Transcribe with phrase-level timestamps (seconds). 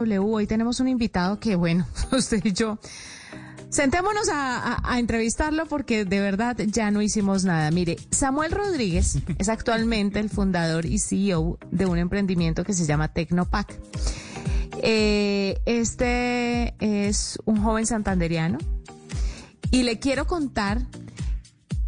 [0.00, 2.78] W, hoy tenemos un invitado que, bueno, usted y yo...
[3.68, 7.72] Sentémonos a, a- a entrevistarlo porque de verdad ya no hicimos nada.
[7.72, 13.08] Mire, Samuel Rodríguez es actualmente el fundador y CEO de un emprendimiento que se llama
[13.08, 13.76] Tecnopac.
[14.84, 18.58] Eh, este es un joven santanderiano
[19.72, 20.86] y le quiero contar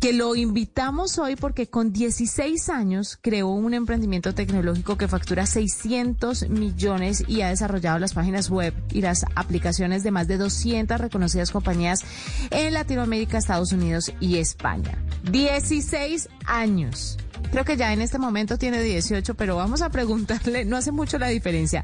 [0.01, 6.49] que lo invitamos hoy porque con 16 años creó un emprendimiento tecnológico que factura 600
[6.49, 11.51] millones y ha desarrollado las páginas web y las aplicaciones de más de 200 reconocidas
[11.51, 12.03] compañías
[12.51, 14.97] en Latinoamérica, Estados Unidos y España.
[15.31, 17.19] 16 años.
[17.51, 21.19] Creo que ya en este momento tiene 18, pero vamos a preguntarle, no hace mucho
[21.19, 21.83] la diferencia.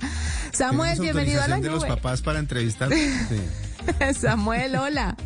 [0.52, 1.96] Samuel, ¿Tenemos bienvenido a la autorización de los nube.
[1.96, 2.88] papás para entrevistar.
[3.28, 4.14] Sí.
[4.18, 5.16] Samuel, hola.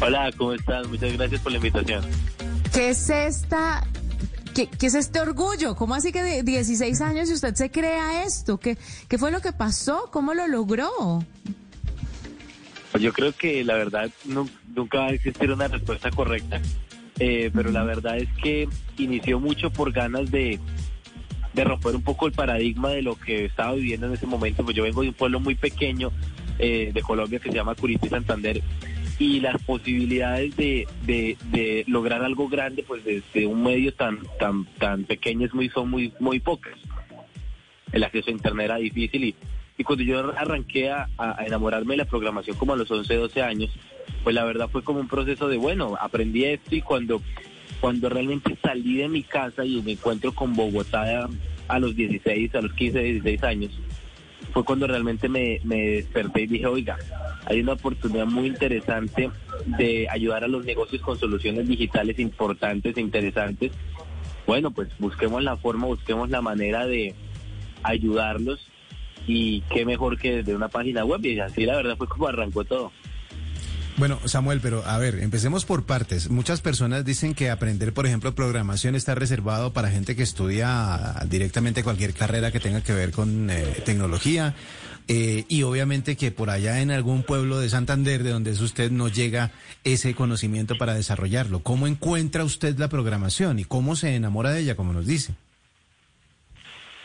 [0.00, 0.86] Hola, ¿cómo estás?
[0.88, 2.04] Muchas gracias por la invitación.
[2.72, 3.86] ¿Qué es esta?
[4.54, 5.74] ¿Qué, qué es este orgullo?
[5.74, 8.58] ¿Cómo así que de 16 años y usted se crea esto?
[8.58, 8.76] ¿Qué,
[9.08, 10.08] ¿Qué fue lo que pasó?
[10.12, 11.24] ¿Cómo lo logró?
[12.92, 16.60] Pues Yo creo que la verdad nu- nunca va a existir una respuesta correcta,
[17.18, 20.60] eh, pero la verdad es que inició mucho por ganas de,
[21.54, 24.62] de romper un poco el paradigma de lo que estaba viviendo en ese momento.
[24.64, 26.12] Pues yo vengo de un pueblo muy pequeño
[26.60, 28.62] eh, de Colombia que se llama Curitiba Santander
[29.18, 34.64] y las posibilidades de, de, de lograr algo grande pues desde un medio tan tan
[34.78, 36.74] tan pequeño es muy son muy muy pocas
[37.94, 39.34] el acceso a internet era difícil y,
[39.78, 41.08] y cuando yo arranqué a,
[41.46, 43.70] enamorarme de la programación como a los 11, 12 años,
[44.22, 47.22] pues la verdad fue como un proceso de, bueno, aprendí esto y cuando,
[47.80, 51.28] cuando realmente salí de mi casa y me encuentro con Bogotá a,
[51.68, 53.72] a los 16, a los 15, 16 años,
[54.54, 56.96] fue cuando realmente me, me desperté y dije, oiga,
[57.46, 59.28] hay una oportunidad muy interesante
[59.66, 63.72] de ayudar a los negocios con soluciones digitales importantes e interesantes.
[64.46, 67.16] Bueno, pues busquemos la forma, busquemos la manera de
[67.82, 68.60] ayudarlos
[69.26, 72.64] y qué mejor que desde una página web y así la verdad fue como arrancó
[72.64, 72.92] todo.
[73.96, 76.28] Bueno, Samuel, pero a ver, empecemos por partes.
[76.28, 81.84] Muchas personas dicen que aprender, por ejemplo, programación está reservado para gente que estudia directamente
[81.84, 84.54] cualquier carrera que tenga que ver con eh, tecnología.
[85.06, 88.90] eh, y obviamente que por allá en algún pueblo de Santander, de donde es usted,
[88.90, 89.52] no llega
[89.84, 91.60] ese conocimiento para desarrollarlo.
[91.62, 95.34] ¿Cómo encuentra usted la programación y cómo se enamora de ella, como nos dice?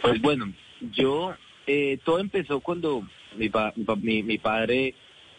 [0.01, 0.51] Pues bueno,
[0.93, 1.33] yo,
[1.67, 3.05] eh, todo empezó cuando
[3.37, 4.95] mi, pa- mi, mi padre,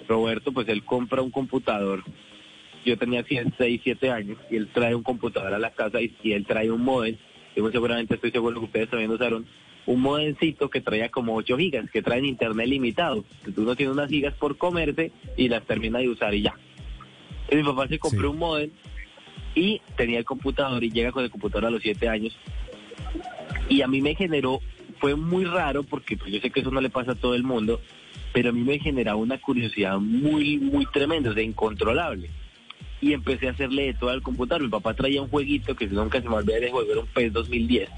[0.09, 2.03] Roberto, pues él compra un computador.
[2.85, 6.33] Yo tenía 6, 7 años y él trae un computador a la casa y, y
[6.33, 7.17] él trae un modem.
[7.55, 9.47] Yo muy seguramente estoy seguro que ustedes también usaron
[9.87, 13.25] un modemcito que traía como 8 gigas, que traen internet limitado.
[13.39, 16.55] Entonces uno tiene unas gigas por comerse y las termina de usar y ya.
[17.49, 18.33] Entonces, mi papá se compró Sí.
[18.35, 18.71] un modem
[19.55, 22.37] y tenía el computador y llega con el computador a los 7 años
[23.69, 24.61] y a mí me generó,
[25.01, 27.43] fue muy raro porque pues, yo sé que eso no le pasa a todo el
[27.43, 27.81] mundo,
[28.33, 32.31] pero a mí me generaba una curiosidad muy, muy tremenda, o incontrolable.
[33.01, 34.63] Y empecé a hacerle de todo al computador.
[34.63, 37.33] Mi papá traía un jueguito que nunca se me olvida de juego, era un PES
[37.33, 37.89] 2010,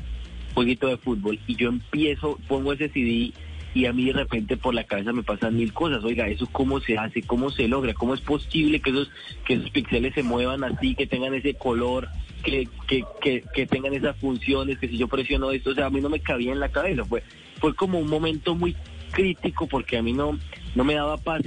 [0.55, 3.33] jueguito de fútbol, y yo empiezo, pongo ese CD
[3.75, 6.05] y a mí de repente por la cabeza me pasan mil cosas.
[6.05, 7.23] Oiga, ¿eso cómo se hace?
[7.23, 7.95] ¿Cómo se logra?
[7.95, 9.11] ¿Cómo es posible que esos,
[9.47, 12.09] que esos píxeles se muevan así, que tengan ese color,
[12.43, 15.91] que, que, que, que tengan esas funciones, que si yo presiono esto, o sea, a
[15.91, 17.05] mí no me cabía en la cabeza.
[17.05, 17.23] Fue,
[17.61, 18.77] fue como un momento muy
[19.13, 20.39] crítico porque a mí no,
[20.75, 21.43] no me daba paz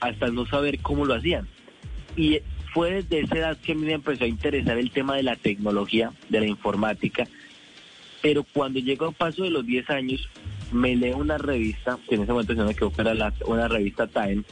[0.00, 1.46] hasta no saber cómo lo hacían.
[2.16, 2.40] Y
[2.72, 5.36] fue desde esa edad que a mí me empezó a interesar el tema de la
[5.36, 7.26] tecnología, de la informática.
[8.22, 10.28] Pero cuando llegó a paso de los 10 años,
[10.72, 13.68] me leo una revista, que en ese momento se me quedó que era la- una
[13.68, 14.42] revista Time,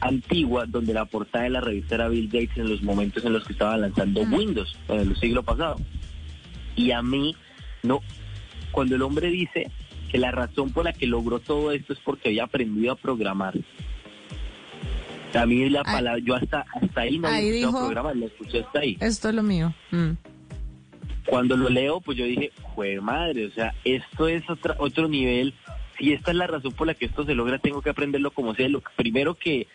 [0.00, 3.44] antigua, donde la portada de la revista era Bill Gates en los momentos en los
[3.44, 5.76] que estaba lanzando Windows, en el siglo pasado.
[6.74, 7.34] Y a mí,
[7.82, 8.00] no,
[8.70, 9.70] cuando el hombre dice
[10.10, 13.54] que la razón por la que logró todo esto es porque había aprendido a programar.
[15.34, 15.94] A mí la Ay.
[15.94, 18.96] palabra, yo hasta, hasta ahí no había escuchado programar, la escuché hasta ahí.
[19.00, 19.74] Esto es lo mío.
[19.90, 20.12] Mm.
[21.26, 25.54] Cuando lo leo, pues yo dije, jue madre, o sea, esto es otra, otro nivel.
[25.98, 28.54] Si esta es la razón por la que esto se logra, tengo que aprenderlo como
[28.54, 28.68] sea.
[28.68, 29.66] Lo primero que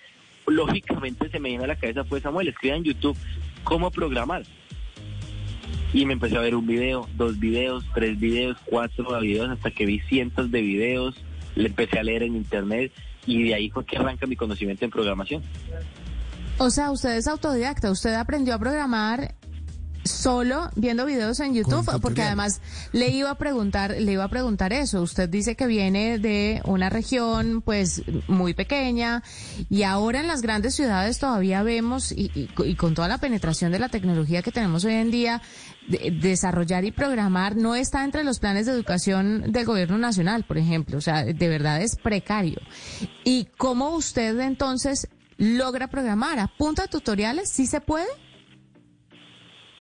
[0.48, 3.18] lógicamente se me vino a la cabeza fue Samuel, escriba en YouTube
[3.64, 4.44] cómo programar.
[5.94, 9.86] Y me empecé a ver un video, dos videos, tres videos, cuatro videos, hasta que
[9.86, 11.16] vi cientos de videos,
[11.56, 12.92] le empecé a leer en internet
[13.26, 15.44] y de ahí fue que arranca mi conocimiento en programación.
[16.58, 19.36] O sea, usted es autodidacta, usted aprendió a programar
[20.04, 22.62] solo viendo videos en YouTube, porque además
[22.92, 25.02] le iba a preguntar, le iba a preguntar eso.
[25.02, 29.22] Usted dice que viene de una región pues muy pequeña
[29.70, 33.72] y ahora en las grandes ciudades todavía vemos y, y- y con toda la penetración
[33.72, 35.42] de la tecnología que tenemos hoy en día,
[35.88, 40.58] de- desarrollar y programar no está entre los planes de educación del gobierno nacional, por
[40.58, 40.98] ejemplo.
[40.98, 42.60] O sea, de verdad es precario.
[43.24, 45.08] ¿Y cómo usted entonces
[45.38, 46.40] logra programar?
[46.40, 47.50] ¿Apunta a tutoriales?
[47.52, 48.08] ¿Sí se puede?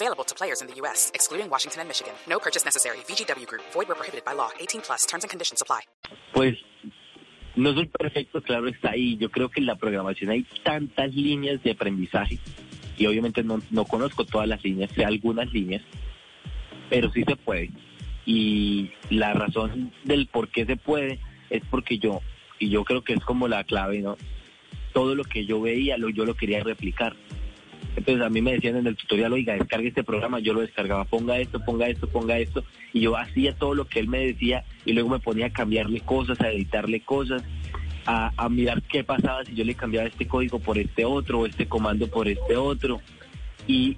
[0.00, 2.14] Available to players in the U.S., excluding Washington and Michigan.
[2.26, 2.96] No purchase necessary.
[3.06, 4.50] VGW Group, void where prohibited by law.
[4.58, 5.80] 18 plus terms and conditions apply.
[6.32, 6.56] Pues
[7.54, 9.18] no soy perfecto, claro está ahí.
[9.18, 12.38] Yo creo que en la programación hay tantas líneas de aprendizaje
[12.96, 15.82] y obviamente no, no conozco todas las líneas, sé algunas líneas,
[16.88, 17.70] pero sí se puede.
[18.24, 21.18] Y la razón del por qué se puede
[21.50, 22.22] es porque yo,
[22.58, 24.16] y yo creo que es como la clave, ¿no?
[24.94, 27.14] Todo lo que yo veía, lo, yo lo quería replicar.
[27.96, 31.04] Entonces a mí me decían en el tutorial, oiga, descargue este programa, yo lo descargaba,
[31.04, 34.64] ponga esto, ponga esto, ponga esto, y yo hacía todo lo que él me decía
[34.84, 37.42] y luego me ponía a cambiarle cosas, a editarle cosas,
[38.06, 41.46] a, a mirar qué pasaba si yo le cambiaba este código por este otro o
[41.46, 43.00] este comando por este otro.
[43.66, 43.96] Y,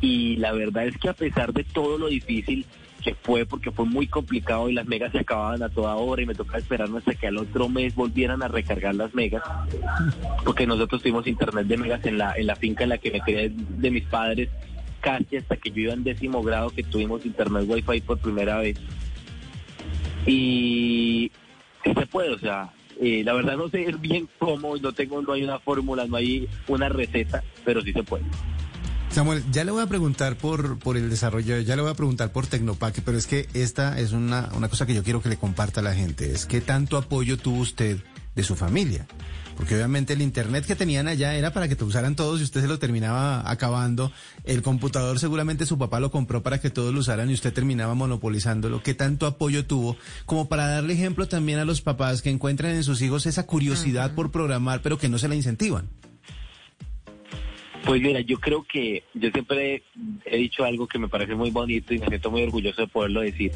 [0.00, 2.64] y la verdad es que a pesar de todo lo difícil
[3.02, 6.26] que fue, porque fue muy complicado y las megas se acababan a toda hora y
[6.26, 9.42] me tocaba esperarme hasta que al otro mes volvieran a recargar las megas,
[10.44, 13.20] porque nosotros tuvimos internet de megas en la, en la finca en la que me
[13.20, 14.48] quedé de mis padres
[15.00, 18.78] casi hasta que yo iba en décimo grado que tuvimos internet wifi por primera vez.
[20.26, 21.30] Y
[21.82, 22.70] se puede, o sea,
[23.00, 26.48] eh, la verdad no sé bien cómo, no tengo, no hay una fórmula, no hay
[26.68, 28.24] una receta, pero sí se puede.
[29.12, 32.32] Samuel, ya le voy a preguntar por, por el desarrollo, ya le voy a preguntar
[32.32, 35.36] por Tecnopaque, pero es que esta es una, una cosa que yo quiero que le
[35.36, 36.32] comparta a la gente.
[36.32, 37.98] Es qué tanto apoyo tuvo usted
[38.34, 39.06] de su familia.
[39.54, 42.62] Porque obviamente el internet que tenían allá era para que te usaran todos y usted
[42.62, 44.10] se lo terminaba acabando.
[44.44, 47.94] El computador seguramente su papá lo compró para que todos lo usaran y usted terminaba
[47.94, 48.82] monopolizándolo.
[48.82, 49.98] ¿Qué tanto apoyo tuvo?
[50.24, 54.14] Como para darle ejemplo también a los papás que encuentran en sus hijos esa curiosidad
[54.14, 55.90] por programar, pero que no se la incentivan.
[57.84, 59.82] Pues mira, yo creo que yo siempre
[60.24, 63.20] he dicho algo que me parece muy bonito y me siento muy orgulloso de poderlo
[63.22, 63.50] decir.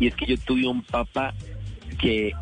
[0.00, 1.32] Y es que yo tuve un papá
[2.00, 2.32] que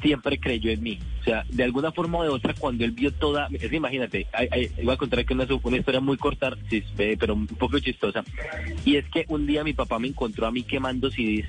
[0.00, 0.98] siempre creyó en mí.
[1.20, 3.48] O sea, de alguna forma o de otra, cuando él vio toda...
[3.52, 7.34] Es imagínate, hay- hay- voy a contar que una, una historia muy corta, eh, pero
[7.34, 8.24] un poco chistosa.
[8.86, 11.46] Y es que un día mi papá me encontró a mí quemando CDs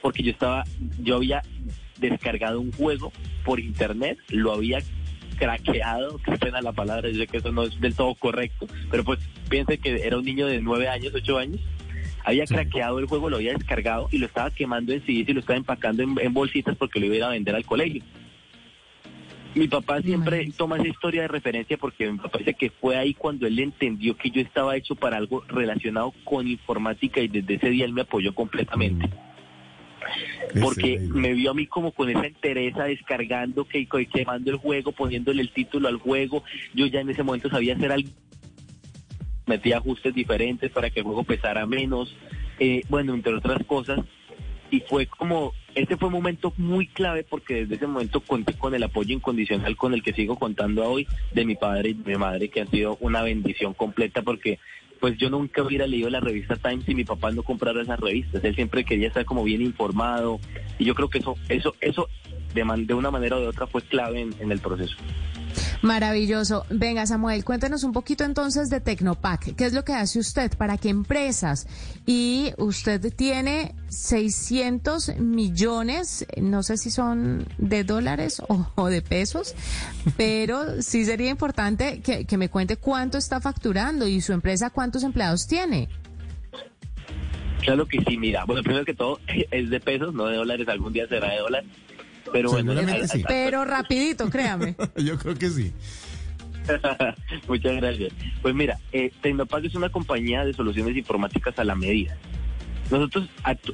[0.00, 0.62] porque yo estaba,
[1.00, 1.42] yo había
[1.98, 3.12] descargado un juego
[3.44, 4.78] por internet, lo había
[5.38, 9.04] craqueado, que pena la palabra, yo sé que eso no es del todo correcto, pero
[9.04, 11.60] pues piense que era un niño de nueve años, ocho años,
[12.24, 15.40] había craqueado el juego, lo había descargado y lo estaba quemando en CDs y lo
[15.40, 18.02] estaba empacando en, en bolsitas porque lo iba a ir a vender al colegio.
[19.54, 23.14] Mi papá siempre toma esa historia de referencia porque mi papá dice que fue ahí
[23.14, 27.70] cuando él entendió que yo estaba hecho para algo relacionado con informática y desde ese
[27.70, 29.08] día él me apoyó completamente
[30.62, 34.92] porque me vio a mí como con esa entereza descargando, que, que- quemando el juego,
[34.92, 36.42] poniéndole el título al juego.
[36.74, 38.08] Yo ya en ese momento sabía hacer algo,
[39.46, 42.14] metía ajustes diferentes para que el juego pesara menos,
[42.58, 44.00] eh, bueno, entre otras cosas.
[44.70, 48.74] Y fue como, ese fue un momento muy clave porque desde ese momento conté con
[48.74, 52.18] el apoyo incondicional con el que sigo contando hoy de mi padre y de mi
[52.18, 54.58] madre, que han sido una bendición completa porque
[55.00, 58.42] pues yo nunca hubiera leído la revista Time si mi papá no comprara esas revistas.
[58.44, 60.40] Él siempre quería estar como bien informado
[60.78, 62.08] y yo creo que eso, eso, eso
[62.54, 64.96] de, una manera o de otra fue clave en el proceso.
[65.82, 66.66] Maravilloso.
[66.70, 69.54] Venga, Samuel, cuéntenos un poquito entonces de Tecnopac.
[69.54, 70.56] ¿Qué es lo que hace usted?
[70.56, 71.66] ¿Para qué empresas?
[72.04, 79.54] Y usted tiene 600 millones, no sé si son de dólares o, o de pesos,
[80.16, 85.04] pero sí sería importante que, que me cuente cuánto está facturando y su empresa cuántos
[85.04, 85.88] empleados tiene.
[87.62, 89.20] Claro que sí, mira, bueno, primero que todo
[89.50, 91.70] es de pesos, no de dólares, algún día será de dólares.
[92.32, 93.18] Pero bueno, Seguramente hay- sí.
[93.18, 94.76] hay- Pero rapidito, créame.
[94.96, 95.72] Yo creo que sí.
[97.48, 98.12] Muchas gracias.
[98.42, 102.16] Pues mira, eh, Tecnopac es una compañía de soluciones informáticas a la medida.
[102.90, 103.28] Nosotros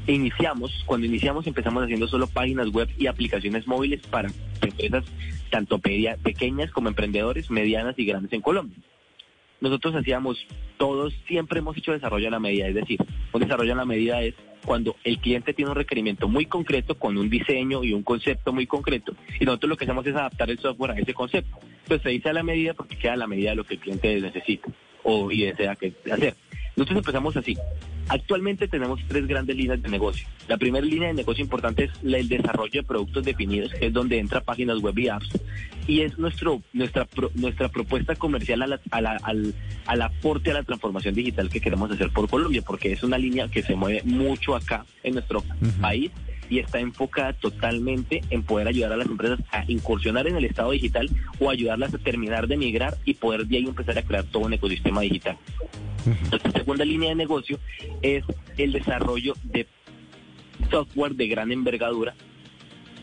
[0.09, 4.29] iniciamos, cuando iniciamos empezamos haciendo solo páginas web y aplicaciones móviles para
[4.61, 5.05] empresas
[5.51, 8.77] tanto pequeñas como emprendedores, medianas y grandes en Colombia.
[9.61, 10.37] nosotros hacíamos,
[10.79, 12.99] todos siempre hemos hecho desarrollo a la medida, es decir,
[13.33, 14.35] un desarrollo a la medida es
[14.65, 18.67] cuando el cliente tiene un requerimiento muy concreto con un diseño y un concepto muy
[18.67, 21.59] concreto y nosotros lo que hacemos es adaptar el software a ese concepto.
[21.83, 23.81] Entonces se dice a la medida porque queda a la medida de lo que el
[23.81, 24.69] cliente necesita
[25.03, 26.35] o y desea que hacer.
[26.77, 27.57] Nosotros empezamos así.
[28.09, 30.27] Actualmente tenemos tres grandes líneas de negocio.
[30.47, 34.19] La primera línea de negocio importante es el desarrollo de productos definidos, que es donde
[34.19, 35.29] entra páginas web y apps.
[35.87, 39.55] Y es nuestro, nuestra, nuestra propuesta comercial a la- a la- al,
[39.87, 43.49] al aporte a la transformación digital que queremos hacer por Colombia, porque es una línea
[43.49, 45.43] que se mueve mucho acá en nuestro
[45.81, 46.11] país
[46.51, 50.73] y está enfocada totalmente en poder ayudar a las empresas a incursionar en el estado
[50.73, 51.09] digital
[51.41, 54.53] o ayudarlas a terminar de migrar y poder de ahí empezar a crear todo un
[54.53, 55.39] ecosistema digital.
[56.05, 57.59] Nuestra segunda línea de negocio
[58.03, 58.25] es
[58.57, 59.67] el desarrollo de
[60.71, 62.15] software de gran envergadura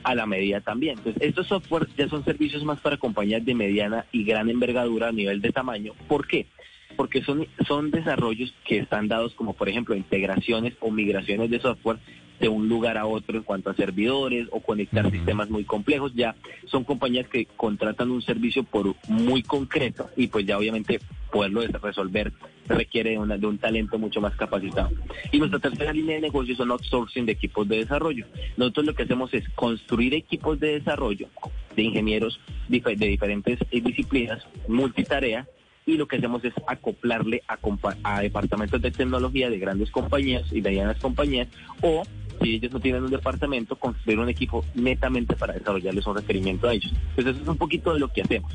[0.04, 0.98] a la medida también.
[0.98, 5.12] Entonces, estos software ya son servicios más para compañías de mediana y gran envergadura a
[5.12, 5.94] nivel de tamaño.
[6.08, 6.48] ¿Por qué?
[6.96, 12.00] Porque son, son desarrollos que están dados como, por ejemplo, integraciones o migraciones de software
[12.42, 16.12] de un lugar a otro en cuanto a servidores o conectar sistemas muy complejos.
[16.16, 21.00] Ya son compañías que contratan un servicio por muy concreto y pues ya obviamente
[21.32, 22.34] poderlo resolver
[22.68, 24.90] requiere de, una- de un talento mucho más capacitado.
[25.32, 28.26] Y nuestra tercera línea de negocio son outsourcing de equipos de desarrollo.
[28.58, 31.28] Nosotros lo que hacemos es construir equipos de desarrollo
[31.76, 35.48] de ingenieros de diferentes eh, disciplinas, multitarea,
[35.86, 37.58] y lo que hacemos es acoplarle a,
[38.04, 41.48] a departamentos de tecnología de grandes compañías y medianas compañías
[41.82, 42.04] o
[42.42, 46.74] si ellos no tienen un departamento, construir un equipo netamente para desarrollarles un requerimiento a
[46.74, 46.92] ellos.
[47.10, 48.52] Entonces eso es un poquito de lo que hacemos.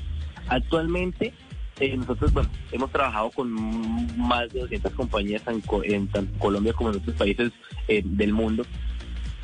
[0.48, 1.32] Actualmente
[1.78, 3.50] eh, nosotros bueno, hemos trabajado con
[4.18, 7.52] más de 200 compañías en, en Colombia como en otros países
[7.86, 8.64] eh, del mundo.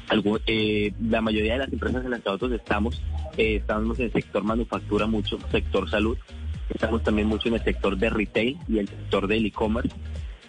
[0.09, 3.03] Algo, eh, la mayoría de las empresas en las que nosotros estamos,
[3.37, 6.17] estamos en el sector manufactura mucho, sector salud,
[6.71, 9.95] estamos también mucho en el sector de retail y el sector del e-commerce.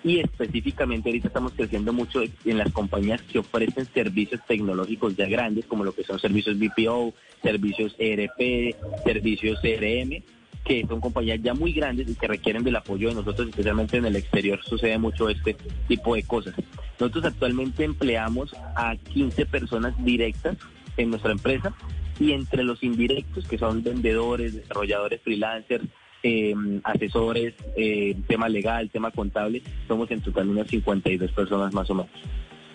[0.04, 5.66] Y específicamente ahorita estamos creciendo mucho en las compañías que ofrecen servicios tecnológicos ya grandes,
[5.66, 10.22] como lo que son servicios BPO, servicios ERP, servicios CRM,
[10.66, 14.06] que son compañías ya muy grandes y que requieren del apoyo de nosotros, especialmente en
[14.06, 15.56] el exterior sucede mucho este
[15.88, 16.56] tipo de cosas.
[17.00, 20.58] Nosotros actualmente empleamos a 15 personas directas
[20.98, 21.74] en nuestra empresa
[22.20, 25.86] y entre los indirectos, que son vendedores, desarrolladores, freelancers,
[26.24, 31.96] eh, asesores, eh, tema legal, tema contable, somos en total unas 52 personas más o
[31.96, 32.12] menos.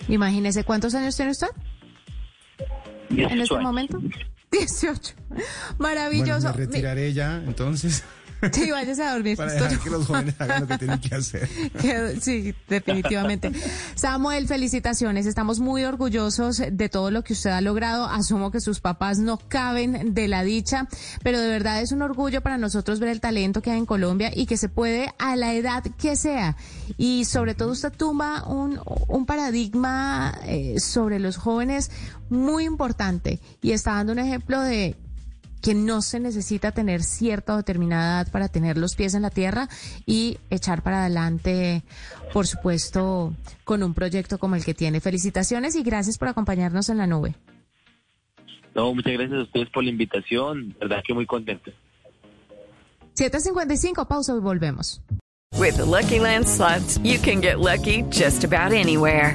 [0.09, 1.49] Imagínese, ¿cuántos años tiene usted
[3.11, 3.63] en 18 este años.
[3.65, 4.01] momento?
[4.51, 5.15] 18.
[5.29, 5.45] Bueno,
[5.79, 6.49] Maravilloso.
[6.49, 8.05] me retiraré ya, entonces,
[8.53, 9.37] Sí, váyase a dormir.
[9.37, 11.49] para dejar que los jóvenes hagan lo que tienen que hacer.
[11.81, 13.53] Que- Sí, definitivamente.
[13.95, 15.27] Samuel, felicitaciones.
[15.27, 18.07] Estamos muy orgullosos de todo lo que usted ha logrado.
[18.07, 20.89] Asumo que sus papás no caben de la dicha,
[21.23, 24.31] pero de verdad es un orgullo para nosotros ver el talento que hay en Colombia
[24.35, 26.57] y que se puede a la edad que sea.
[26.97, 31.91] Y sobre todo usted tumba un, un paradigma eh, sobre los jóvenes
[32.31, 34.97] muy importante y está dando un ejemplo de
[35.63, 39.31] que no se necesita tener cierta o determinada edad para tener los pies en la
[39.31, 39.69] tierra
[40.07, 41.83] y echar para adelante,
[42.33, 43.35] por supuesto,
[43.65, 45.01] con un proyecto como el que tiene.
[45.01, 47.35] Felicitaciones y gracias por acompañarnos en la nube.
[48.75, 51.73] No, muchas gracias a ustedes por la invitación, verdad que muy contento.
[53.17, 55.01] 7.55, pausa y volvemos.
[55.57, 59.35] With the Lucky Land slots, you can get lucky just about anywhere.